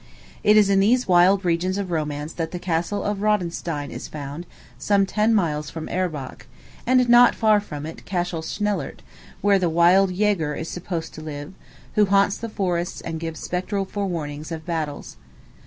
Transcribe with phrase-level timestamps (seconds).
[0.43, 4.47] It is in these wild regions of romance that the Castle of Rodenstein is found,
[4.79, 6.47] some ten miles from Erbach;
[6.87, 9.01] and not far from it Castle Schnellert,
[9.41, 11.53] where the wild Jager is supposed to live,
[11.93, 15.17] who haunts the forests and gives spectral forewarnings of battles.